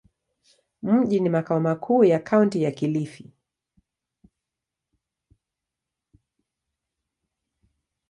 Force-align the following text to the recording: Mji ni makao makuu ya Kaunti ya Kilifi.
Mji 0.81 1.19
ni 1.19 1.29
makao 1.29 1.59
makuu 1.59 2.03
ya 2.03 2.19
Kaunti 2.19 2.63
ya 2.63 2.71
Kilifi. 2.71 3.33